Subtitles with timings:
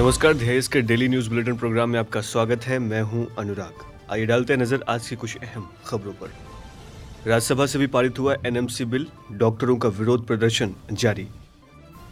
[0.00, 4.26] नमस्कार ध्येय के डेली न्यूज़ बुलेटिन प्रोग्राम में आपका स्वागत है। मैं हूँ अनुराग। आइए
[4.26, 6.30] डालते हैं नज़र आज की कुछ अहम खबरों पर।
[7.26, 11.26] राज्यसभा से भी पारित हुआ एनएमसी बिल, डॉक्टरों का विरोध प्रदर्शन जारी।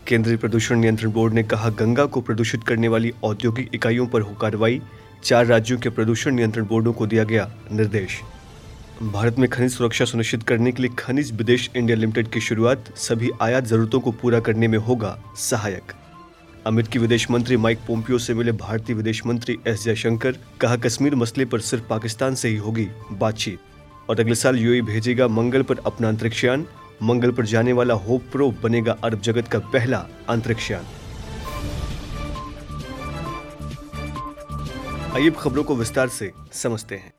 [0.07, 4.35] केंद्रीय प्रदूषण नियंत्रण बोर्ड ने कहा, गंगा को प्रदूषित करने वाली औद्योगिक इकाइयों पर हो
[4.35, 4.81] कार्रवाई।
[5.25, 8.21] चार राज्यों के प्रदूषण नियंत्रण बोर्डों को दिया गया निर्देश।
[9.03, 13.31] भारत में खनिज सुरक्षा सुनिश्चित करने के लिए खनिज विदेश इंडिया लिमिटेड की शुरुआत। सभी
[13.43, 15.93] आयात जरूरतों को पूरा करने में होगा सहायक।
[16.67, 21.45] अमेरिकी विदेश मंत्री माइक पोम्पियो से मिले भारतीय विदेश मंत्री एस जयशंकर कहा कश्मीर मसले
[21.45, 23.59] पर सिर्फ़ पाकिस्तान से ही होगी बातचीत।
[24.11, 26.67] और अगले साल यूएई भेजेगा मंगल पर अपना अंतरिक्षयान,
[27.03, 30.87] मंगल पर जाने वाला होप प्रो बनेगा अरब जगत का पहला अंतरिक्षयान।
[35.15, 37.13] आइए खबरों को विस्तार से समझते हैं।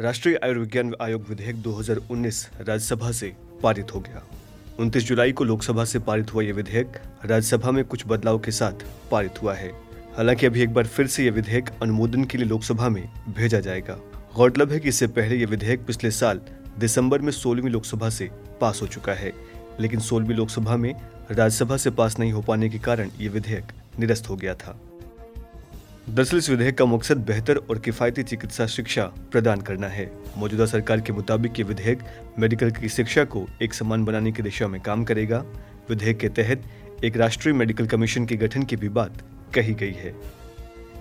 [0.00, 4.39] राष्ट्रीय आयुर्विज्ञान आयोग विधेयक 2019 राज्यसभा से पारित हो गया।
[4.80, 6.92] उनतीस जुलाई को लोकसभा से पारित हुआ यह विधेयक
[7.24, 9.68] राज्यसभा में कुछ बदलाव के साथ पारित हुआ है।
[10.16, 13.98] हालाँकि अभी एक बार फिर से यह विधेयक अनुमोदन के लिए लोकसभा में भेजा जाएगा।
[14.36, 16.40] गौरतलब है कि इससे पहले यह विधेयक पिछले साल
[16.78, 19.32] दिसंबर में सोलहवीं लोकसभा से पास हो चुका है,
[19.80, 20.94] लेकिन सोलहवीं लोकसभा में
[21.30, 24.78] राज्यसभा से पास नहीं हो पाने के कारण ये विधेयक निरस्त हो गया था।
[26.10, 31.00] दरअसल इस विधेयक का मकसद बेहतर और किफायती चिकित्सा शिक्षा प्रदान करना है। मौजूदा सरकार
[31.00, 31.98] के मुताबिक ये विधेयक
[32.38, 35.38] मेडिकल की शिक्षा को एक समान बनाने की दिशा में काम करेगा।
[35.90, 36.62] विधेयक के तहत
[37.04, 39.22] एक राष्ट्रीय मेडिकल कमीशन के गठन की भी बात
[39.54, 40.14] कही गई है।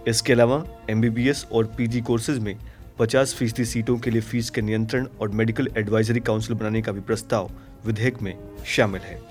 [0.07, 2.55] इसके अलावा एमबीबीएस और पीजी कोर्सेज में
[2.99, 7.01] 50 फ़ीसदी सीटों के लिए फ़ीस के नियंत्रण और मेडिकल एडवाइजरी काउंसिल बनाने का भी
[7.01, 7.51] प्रस्ताव
[7.85, 9.28] विधेयक में शामिल है।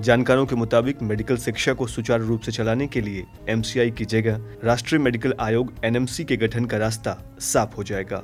[0.00, 4.40] जानकारों के मुताबिक मेडिकल शिक्षा को सुचारू रूप से चलाने के लिए एमसीआई की जगह
[4.64, 8.22] राष्ट्रीय मेडिकल आयोग एनएमसी के गठन का रास्ता साफ़ हो जाएगा।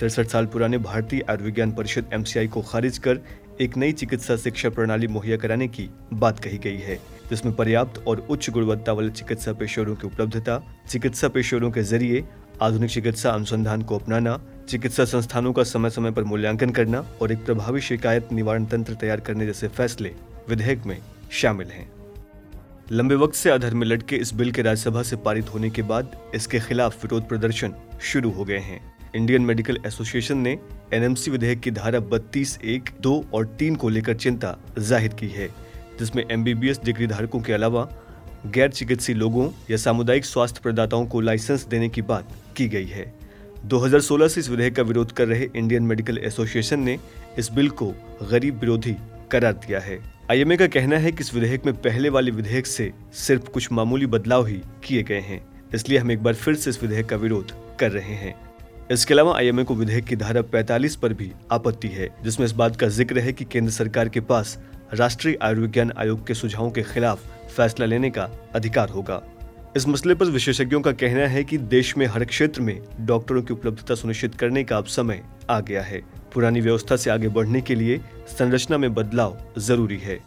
[0.00, 3.20] तिरसठ साल पुराने भारतीय आयुर्विज्ञान परिषद एमसीआई को खारिज कर
[3.60, 6.98] एक नई चिकित्सा शिक्षा प्रणाली मुहैया कराने की बात कही गई है,
[7.30, 12.24] जिसमें पर्याप्त और उच्च गुणवत्ता वाले चिकित्सा पेशेवरों की उपलब्धता, चिकित्सा पेशेवरों के ज़रिए
[12.62, 17.44] आधुनिक चिकित्सा अनुसंधान को अपनाना, चिकित्सा संस्थानों का समय समय पर मूल्यांकन करना और एक
[17.44, 20.14] प्रभावी शिकायत निवारण तंत्र तैयार करने जैसे फैसले
[20.48, 20.98] विधेयक में
[21.32, 21.88] शामिल हैं।
[22.92, 26.16] लंबे वक्त से अधर में लटके इस बिल के राज्यसभा से पारित होने के बाद
[26.34, 28.80] इसके खिलाफ विरोध प्रदर्शन शुरू हो गए हैं।
[29.16, 30.58] इंडियन मेडिकल एसोसिएशन ने
[30.94, 35.48] एनएमसी विधेयक की धारा बत्तीस एक, दो और तीन को लेकर चिंता ज़ाहिर की है,
[35.98, 37.88] जिसमें एमबीबीएस डिग्री धारकों के अलावा
[38.46, 43.12] गैर चिकित्सीय लोगों या सामुदायिक स्वास्थ्य प्रदाताओं को लाइसेंस देने की बात की गई है।
[43.64, 46.98] 2016 से इस विधेयक का विरोध कर रहे इंडियन मेडिकल एसोसिएशन ने
[47.38, 47.92] इस बिल को
[48.30, 48.96] गरीब विरोधी
[49.30, 49.98] करार दिया है।
[50.30, 54.06] आईएमए का कहना है कि इस विधेयक में पहले वाले विधेयक से सिर्फ़ कुछ मामूली
[54.06, 55.40] बदलाव ही किए गए हैं,
[55.74, 58.34] इसलिए हम एक बार फिर से इस विधेयक का विरोध कर रहे हैं।
[58.90, 62.76] इसके अलावा आईएमए को विधेयक की धारा 45 पर भी आपत्ति है, जिसमें इस बात
[62.76, 64.58] का ज़िक्र है कि केंद्र सरकार के पास
[64.94, 67.24] राष्ट्रीय आयुर्विज्ञान आयोग के सुझावों के खिलाफ
[67.56, 69.22] फैसला लेने का अधिकार होगा।
[69.76, 73.52] इस मसले पर विशेषज्ञों का कहना है कि देश में हर क्षेत्र में डॉक्टरों की
[73.54, 76.00] उपलब्धता सुनिश्चित करने का अब समय आ गया है।
[76.34, 80.18] पुरानी व्यवस्था से आगे बढ़ने के लिए संरचना में बदलाव ज़रूरी है।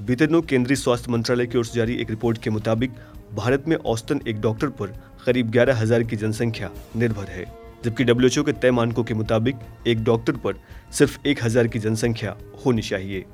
[0.00, 2.92] बीते दिनों केंद्रीय स्वास्थ्य मंत्रालय की ओर से जारी एक रिपोर्ट के मुताबिक
[3.34, 4.94] भारत में औसतन एक डॉक्टर पर
[5.26, 7.44] करीब ग्यारह हज़ार की जनसंख्या निर्भर है,
[7.84, 9.56] जबकि डब्ल्यूएचओ के तय मानकों के मुताबिक
[9.86, 10.60] एक डॉक्टर पर
[10.92, 13.24] सिर्फ़ एक हज़ार की जनसंख्या होनी चाहिए।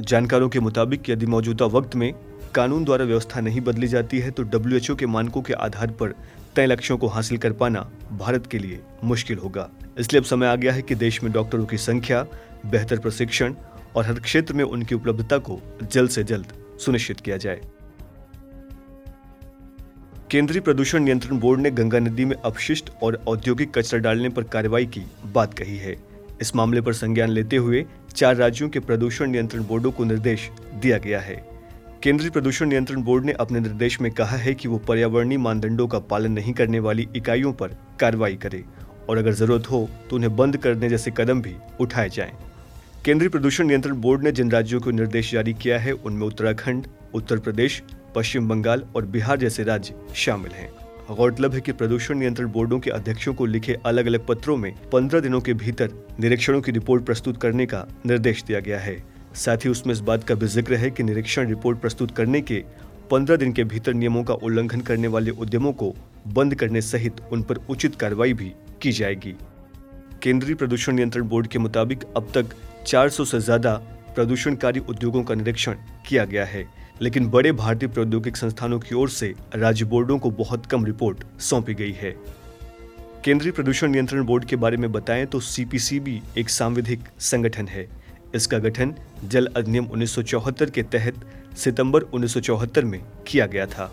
[0.00, 2.12] जानकारों के मुताबिक यदि मौजूदा वक्त में
[2.54, 6.14] कानून द्वारा व्यवस्था नहीं बदली जाती है तो डब्ल्यूएचओ के मानकों के आधार पर
[6.56, 9.68] तय लक्ष्यों को हासिल कर पाना भारत के लिए मुश्किल होगा।
[9.98, 12.22] इसलिए अब समय आ गया है कि देश में डॉक्टरों की संख्या,
[12.66, 13.54] बेहतर प्रशिक्षण
[13.96, 17.60] और हर क्षेत्र में उनकी उपलब्धता को जल्द से जल्द सुनिश्चित किया जाए।
[20.30, 24.86] केंद्रीय प्रदूषण नियंत्रण बोर्ड ने गंगा नदी में अपशिष्ट और औद्योगिक कचरा डालने पर कार्रवाई
[24.86, 25.96] की बात कही है।
[26.40, 27.84] इस मामले पर संज्ञान लेते हुए
[28.14, 31.49] चार राज्यों के प्रदूषण नियंत्रण बोर्डों को निर्देश दिया गया है।
[32.02, 35.98] केंद्रीय प्रदूषण नियंत्रण बोर्ड ने अपने निर्देश में कहा है कि वो पर्यावरणीय मानदंडों का
[36.10, 38.62] पालन नहीं करने वाली इकाइयों पर कार्रवाई करे
[39.08, 42.32] और अगर ज़रूरत हो तो उन्हें बंद करने जैसे कदम भी उठाए जाएँ।
[43.04, 47.38] केंद्रीय प्रदूषण नियंत्रण बोर्ड ने जिन राज्यों को निर्देश जारी किया है, उनमें उत्तराखंड, उत्तर
[47.38, 47.82] प्रदेश,
[48.14, 50.70] पश्चिम बंगाल और बिहार जैसे राज्य शामिल हैं
[51.10, 55.20] गौरतलब है कि प्रदूषण नियंत्रण बोर्डों के अध्यक्षों को लिखे अलग अलग पत्रों में पंद्रह
[55.20, 59.70] दिनों के भीतर निरीक्षणों की रिपोर्ट प्रस्तुत करने का निर्देश दिया गया है साथ ही
[59.70, 62.62] उसमें इस बात का भी ज़िक्र है कि निरीक्षण रिपोर्ट प्रस्तुत करने के
[63.10, 65.94] पंद्रह दिन के भीतर नियमों का उल्लंघन करने वाले उद्यमों को
[66.28, 69.34] बंद करने सहित उन पर उचित कार्रवाई भी की जाएगी।
[70.22, 72.54] केंद्रीय प्रदूषण नियंत्रण बोर्ड के मुताबिक अब तक
[72.86, 73.74] 400 से ज़्यादा
[74.14, 75.76] प्रदूषणकारी उद्योगों का निरीक्षण
[76.08, 76.66] किया गया है,
[77.02, 81.74] लेकिन बड़े भारतीय प्रौद्योगिक संस्थानों की ओर से राज्य बोर्डों को बहुत कम रिपोर्ट सौंपी
[81.74, 82.14] गई है।
[83.24, 87.88] केंद्रीय प्रदूषण नियंत्रण बोर्ड के बारे में बताएँ तो सीपीसीबी एक सांविधिक संगठन है।
[88.34, 88.94] इसका गठन
[89.24, 91.14] जल अधिनियम उन्नीस सौ चौहत्तर के तहत
[91.56, 93.92] सितंबर उन्नीस सौ चौहत्तर में किया गया था।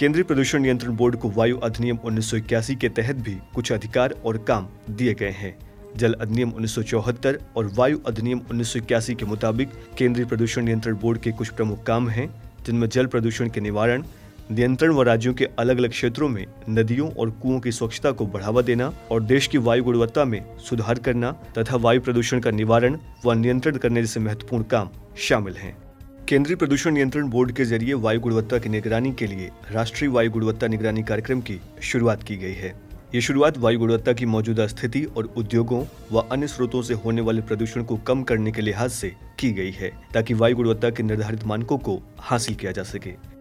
[0.00, 4.14] केंद्रीय प्रदूषण नियंत्रण बोर्ड को वायु अधिनियम उन्नीस सौ इक्यासी के तहत भी कुछ अधिकार
[4.24, 5.56] और काम दिए गए हैं।
[5.96, 10.64] जल अधिनियम उन्नीस सौ चौहत्तर और वायु अधिनियम उन्नीस सौ इक्यासी के मुताबिक केंद्रीय प्रदूषण
[10.64, 12.28] नियंत्रण बोर्ड के कुछ प्रमुख काम हैं,
[12.66, 14.04] जिनमें जल प्रदूषण के निवारण
[14.50, 18.62] नियंत्रण व राज्यों के अलग अलग क्षेत्रों में नदियों और कुओं की स्वच्छता को बढ़ावा
[18.62, 23.32] देना और देश की वायु गुणवत्ता में सुधार करना तथा वायु प्रदूषण का निवारण व
[23.32, 25.76] नियंत्रण करने जैसे महत्वपूर्ण काम शामिल हैं।
[26.28, 30.66] केंद्रीय प्रदूषण नियंत्रण बोर्ड के ज़रिए वायु गुणवत्ता की निगरानी के लिए राष्ट्रीय वायु गुणवत्ता
[30.66, 32.74] निगरानी कार्यक्रम की शुरुआत की गई है।
[33.14, 37.40] ये शुरुआत वायु गुणवत्ता की मौजूदा स्थिति और उद्योगों व अन्य स्रोतों से होने वाले
[37.40, 41.44] प्रदूषण को कम करने के लिहाज से की गई है, ताकि वायु गुणवत्ता के निर्धारित
[41.44, 43.33] मानकों को हासिल किया जा सके।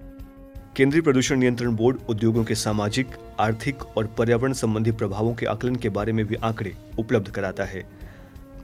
[0.78, 3.08] केंद्रीय प्रदूषण नियंत्रण बोर्ड उद्योगों के सामाजिक,
[3.40, 7.84] आर्थिक और पर्यावरण संबंधी प्रभावों के आकलन के बारे में भी आंकड़े उपलब्ध कराता है।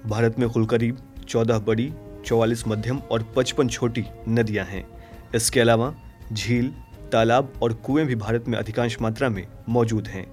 [0.05, 0.97] भारत में कुल करीब
[1.27, 1.93] चौदह बड़ी,
[2.25, 4.83] चौवालीस मध्यम और पचपन छोटी नदियाँ हैं।
[5.35, 5.93] इसके अलावा
[6.33, 6.73] झील,
[7.11, 10.25] तालाब और कुएँ भी भारत में अधिकांश मात्रा में मौजूद हैं।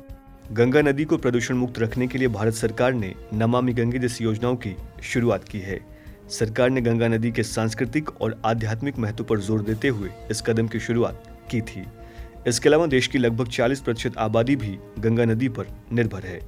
[0.52, 4.56] गंगा नदी को प्रदूषण मुक्त रखने के लिए भारत सरकार ने नमामि गंगे जैसी योजनाओं
[4.56, 5.80] की शुरुआत की है।
[6.30, 10.68] सरकार ने गंगा नदी के सांस्कृतिक और आध्यात्मिक महत्व पर ज़ोर देते हुए इस कदम
[10.68, 11.84] की शुरुआत की थी।
[12.46, 16.40] इसके अलावा देश की लगभग 40 प्रतिशत आबादी भी गंगा नदी पर निर्भर है।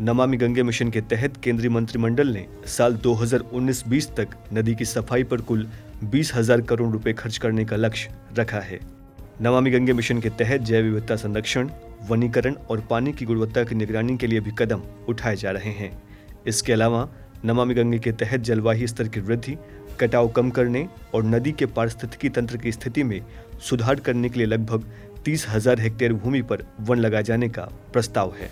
[0.00, 5.40] नमामि गंगे मिशन के तहत केंद्रीय मंत्रिमंडल ने साल 2019-20 तक नदी की सफ़ाई पर
[5.40, 5.66] कुल
[6.04, 8.80] बीस हज़ार करोड़ रुपए खर्च करने का लक्ष्य रखा है।
[9.42, 11.70] नमामि गंगे मिशन के तहत जैव विविधता संरक्षण,
[12.08, 15.90] वनीकरण और पानी की गुणवत्ता की निगरानी के लिए भी कदम उठाए जा रहे हैं।
[16.46, 17.08] इसके अलावा
[17.44, 19.56] नमामि गंगे के तहत जलवायु स्तर की वृद्धि
[20.00, 23.20] कटाव कम करने और नदी के पारिस्थितिकी तंत्र की स्थिति में
[23.68, 24.84] सुधार करने के लिए लगभग
[25.24, 27.62] तीस हज़ार हेक्टेयर भूमि पर वन लगाए जाने का
[27.92, 28.50] प्रस्ताव है।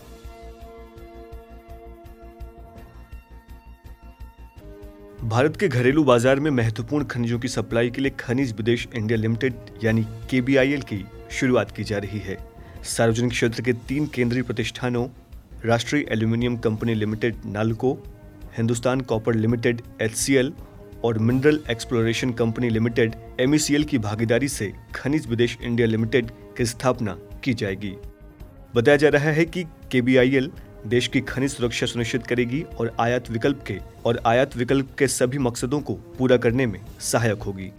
[5.25, 9.55] भारत के घरेलू बाज़ार में महत्वपूर्ण खनिजों की सप्लाई के लिए खनिज विदेश इंडिया लिमिटेड
[9.85, 12.38] यानी केबीआईएल की शुरुआत की जा रही है।
[12.87, 15.06] सार्वजनिक क्षेत्र के तीन केंद्रीय प्रतिष्ठानों,
[15.64, 17.93] राष्ट्रीय aluminium company limited NALCO,
[18.56, 20.50] Hindustan copper limited HCL
[21.05, 27.19] और mineral exploration company limited M की भागीदारी से खनिज विदेश इंडिया लिमिटेड की स्थापना
[27.45, 27.97] की जाएगी।
[28.75, 30.41] बताया जा रहा है कि के
[30.87, 35.39] देश की खनिज सुरक्षा सुनिश्चित करेगी और आयात विकल्प के और आयात विकल्प के सभी
[35.39, 37.71] मकसदों को पूरा करने में सहायक होगी।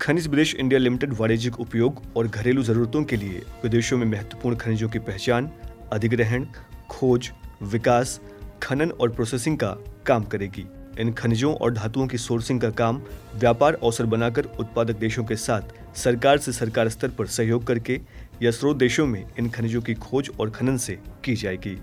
[0.00, 4.88] खनिज विदेश इंडिया लिमिटेड वाणिज्यिक उपयोग और घरेलू जरूरतों के लिए विदेशों में महत्वपूर्ण खनिजों
[4.88, 5.50] की पहचान,
[5.92, 6.46] अधिग्रहण,
[6.90, 7.30] खोज,
[7.62, 8.20] विकास,
[8.62, 9.76] खनन और प्रोसेसिंग का
[10.06, 10.66] काम करेगी।
[10.98, 13.02] इन खनिजों और धातुओं की सोर्सिंग का काम
[13.34, 18.00] व्यापार अवसर बनाकर उत्पादक देशों के साथ सरकार से सरकार स्तर पर सहयोग करके
[18.42, 21.78] या स्रोत देशों में इन खनिजों की खोज और खनन से की जाएगी।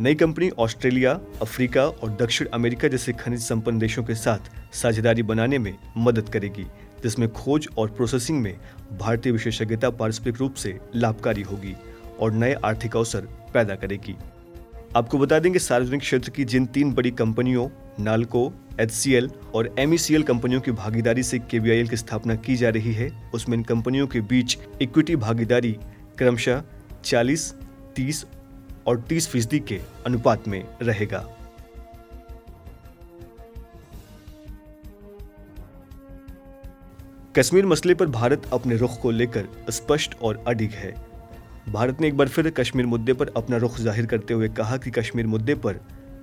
[0.00, 5.58] नई कंपनी ऑस्ट्रेलिया, अफ्रीका और दक्षिण अमेरिका जैसे खनिज संपन्न देशों के साथ साझेदारी बनाने
[5.58, 6.66] में मदद करेगी,
[7.02, 8.56] जिसमें खोज और प्रोसेसिंग में
[8.98, 11.74] भारतीय विशेषज्ञता पारस्परिक रूप से लाभकारी होगी
[12.20, 13.20] और नए आर्थिक अवसर
[13.54, 14.16] पैदा करेगी।
[14.96, 17.68] आपको बता देंगे सार्वजनिक क्षेत्र की जिन तीन बड़ी कंपनियों
[18.00, 23.10] नालको एच और एम कंपनियों की भागीदारी से के की स्थापना की जा रही है।
[23.34, 25.72] उसमें इन कंपनियों के बीच इक्विटी भागीदारी
[26.18, 26.62] क्रमशः
[27.04, 27.54] 40,
[27.96, 28.24] 30
[28.86, 31.26] और 30 फ़ीसदी के अनुपात में रहेगा।
[37.38, 40.94] कश्मीर मसले पर भारत अपने रुख को लेकर स्पष्ट और अडिग है।
[41.68, 44.90] भारत ने एक बार फिर कश्मीर मुद्दे पर अपना रुख ज़ाहिर करते हुए कहा कि
[44.90, 45.80] कश्मीर मुद्दे पर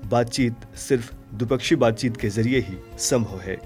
[0.09, 3.57] बातचीत सिर्फ़ द्विपक्षीय बातचीत के ज़रिए ही संभव है।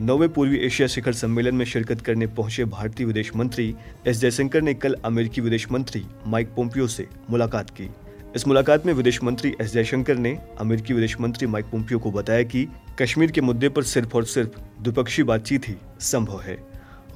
[0.00, 3.74] नौवे पूर्वी एशिया शिखर सम्मेलन में शिरकत करने पहुँचे भारतीय विदेश मंत्री
[4.06, 7.90] एस जयशंकर ने कल अमेरिकी विदेश मंत्री माइक पोम्पियो से मुलाकात की।
[8.36, 12.42] इस मुलाकात में विदेश मंत्री एस जयशंकर ने अमेरिकी विदेश मंत्री माइक पोम्पियो को बताया
[12.42, 12.66] कि
[13.00, 16.56] कश्मीर के मुद्दे पर सिर्फ़ और सिर्फ़ द्विपक्षीय बातचीत ही संभव है।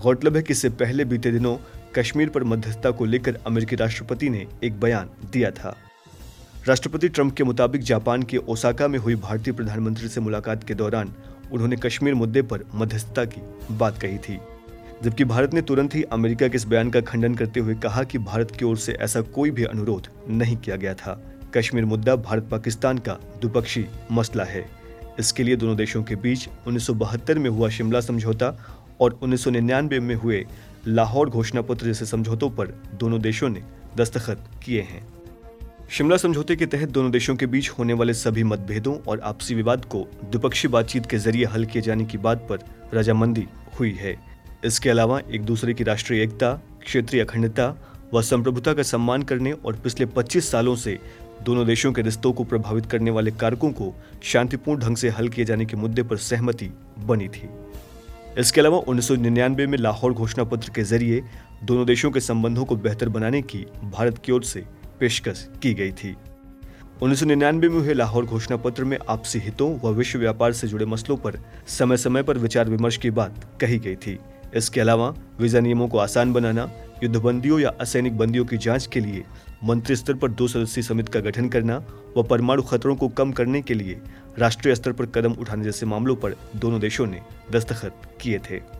[0.03, 1.57] गौरतलब है कि इससे पहले बीते दिनों
[1.95, 5.77] कश्मीर पर मध्यस्थता को लेकर अमेरिकी राष्ट्रपति ने एक बयान दिया था।
[6.67, 11.13] राष्ट्रपति ट्रंप के मुताबिक जापान के ओसाका में हुई भारतीय प्रधानमंत्री से मुलाकात के दौरान
[11.53, 13.41] उन्होंने कश्मीर मुद्दे पर मध्यस्थता की
[13.71, 14.39] बात कही थी।
[15.03, 18.19] जबकि भारत ने तुरंत ही अमेरिका के इस बयान का खंडन करते हुए कहा कि
[18.19, 21.21] भारत की ओर से ऐसा कोई भी अनुरोध नहीं किया गया था।
[21.55, 24.65] कश्मीर मुद्दा भारत पाकिस्तान का द्विपक्षीय मसला है।
[25.19, 28.57] इसके लिए दोनों देशों के बीच उन्नीस सौ बहत्तर में हुआ शिमला समझौता
[29.01, 30.45] और उन्नीस सौ निन्यानबे में हुए
[30.87, 33.63] लाहौर घोषणा पत्र जैसे समझौतों पर दोनों देशों ने
[33.97, 35.07] दस्तखत किए हैं।
[35.93, 39.85] शिमला समझौते के तहत दोनों देशों के बीच होने वाले सभी मतभेदों और आपसी विवाद
[39.85, 42.59] को द्विपक्षीय बातचीत के ज़रिए हल किए जाने की बात पर
[42.95, 43.47] रजामंदी
[43.79, 44.15] हुई है।
[44.65, 46.53] इसके अलावा एक दूसरे की राष्ट्रीय एकता,
[46.85, 47.75] क्षेत्रीय अखंडता
[48.15, 50.99] व संप्रभुता का सम्मान करने और पिछले 25 सालों से
[51.43, 53.93] दोनों देशों के रिश्तों को प्रभावित करने वाले कारकों को
[54.23, 56.71] शांतिपूर्ण ढंग से हल किए जाने के मुद्दे पर सहमति
[57.07, 57.49] बनी थी।
[58.39, 61.23] इसके अलावा उन्नीस सौ निन्यानवे में लाहौर घोषणा पत्र के ज़रिए
[61.65, 64.65] दोनों देशों के संबंधों को बेहतर बनाने की भारत की ओर से
[65.01, 66.17] पेशकश की गई थी।
[67.03, 71.17] उन्नीस में हुए लाहौर घोषणा पत्र में आपसी हितों व विश्व व्यापार से जुड़े मसलों
[71.17, 71.39] पर
[71.69, 74.19] समय समय पर विचार विमर्श की बात कही गई थी।
[74.57, 75.09] इसके अलावा
[75.41, 76.71] वीज़ा नियमों को आसान बनाना,
[77.03, 79.25] युद्धबंदियों या असैनिक बंदियों की जाँच के लिए
[79.65, 81.77] मंत्री स्तर पर दो सदस्यीय समिति का गठन करना
[82.17, 84.01] व परमाणु खतरों को कम करने के लिए
[84.39, 87.21] राष्ट्रीय स्तर पर कदम उठाने जैसे मामलों पर दोनों देशों ने
[87.53, 88.80] दस्तखत किए थे।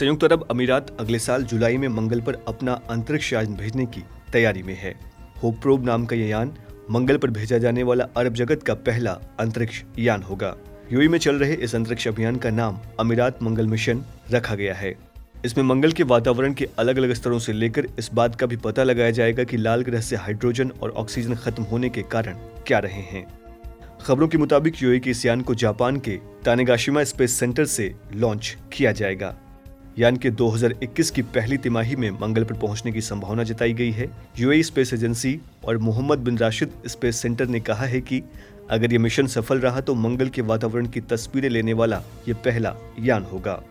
[0.00, 4.02] संयुक्त अरब अमीरात अगले साल जुलाई में मंगल पर अपना अंतरिक्ष यान भेजने की
[4.32, 4.94] तैयारी में है।
[5.42, 6.52] होप प्रोब नाम का यह यान
[6.90, 10.54] मंगल पर भेजा जाने वाला अरब जगत का पहला अंतरिक्ष यान होगा।
[10.92, 14.94] यूई में चल रहे इस अंतरिक्ष अभियान का नाम अमीरात मंगल मिशन रखा गया है।
[15.44, 18.84] इसमें मंगल के वातावरण के अलग अलग स्तरों से लेकर इस बात का भी पता
[18.84, 23.02] लगाया जाएगा कि लाल ग्रह से हाइड्रोजन और ऑक्सीजन खत्म होने के कारण क्या रहे
[23.02, 23.26] हैं।
[24.00, 28.56] खबरों के मुताबिक यूए के इस यान को जापान के तानेगाशिमा स्पेस सेंटर से लॉन्च
[28.72, 29.36] किया जाएगा।
[30.00, 34.08] यान के 2021 की पहली तिमाही में मंगल पर पहुँचने की संभावना जताई गई है।
[34.38, 38.22] यूएई स्पेस एजेंसी और Mohammed bin Rashid space centre ने कहा है कि
[38.70, 42.74] अगर ये मिशन सफल रहा तो मंगल के वातावरण की तस्वीरें लेने वाला ये पहला
[43.00, 43.62] यान होगा।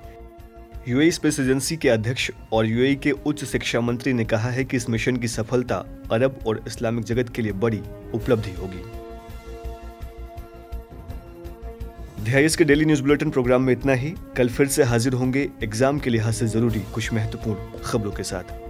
[0.88, 4.77] यूएई स्पेस एजेंसी के अध्यक्ष और यूएई के उच्च शिक्षा मंत्री ने कहा है कि
[4.77, 7.81] इस मिशन की सफलता अरब और इस्लामिक जगत के लिए बड़ी
[8.13, 8.99] उपलब्धि होगी।
[12.24, 16.00] ध्यास के डेली न्यूज़ बुलेटिन प्रोग्राम में इतना ही। कल फिर से हाजिर होंगे। एग्ज़ाम
[16.00, 18.69] के लिहाज से ज़रूरी कुछ महत्वपूर्ण खबरों के साथ।